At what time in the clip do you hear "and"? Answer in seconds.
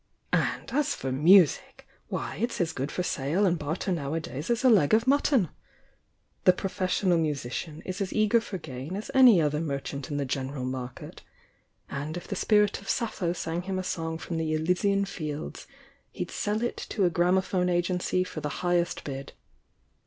0.33-0.71, 3.45-3.59, 11.87-12.17